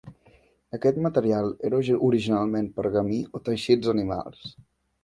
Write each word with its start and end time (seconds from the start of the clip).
Aquest 0.77 0.97
material 1.07 1.53
era 1.69 1.83
originalment 2.09 2.73
pergamí 2.81 3.21
o 3.41 3.47
teixits 3.51 3.97
animals. 3.97 4.45